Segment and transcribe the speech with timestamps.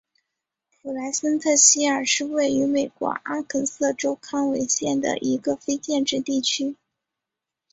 [0.81, 6.75] 普莱森特希尔是位于美国阿肯色州康韦县的一个非建制地区。